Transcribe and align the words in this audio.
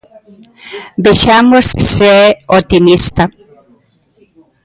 Vexamos 1.05 1.65
se 1.93 2.07
é 2.25 2.27
optimista. 2.57 3.23